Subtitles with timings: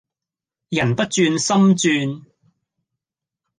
[0.69, 2.25] 人不轉心轉